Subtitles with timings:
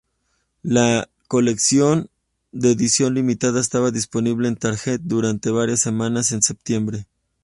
[0.63, 2.09] La colección
[2.51, 7.05] de edición limitada estaba disponible en Target durante varias semanas en septiembre.